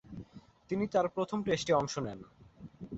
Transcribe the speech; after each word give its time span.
তিনি 0.69 0.85
তার 0.87 1.05
প্রথম 1.15 1.39
টেস্টে 1.43 1.73
অংশ 1.73 1.93
নেন। 2.05 2.19